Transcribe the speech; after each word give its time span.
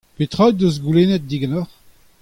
Petra 0.17 0.45
he 0.47 0.51
deus 0.57 0.75
goulennet 0.83 1.23
diganeoc'h? 1.29 1.73